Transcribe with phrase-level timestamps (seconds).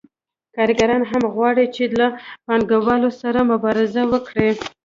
[0.55, 2.07] کارګران هم غواړي چې له
[2.45, 4.49] پانګوالو سره مبارزه وکړي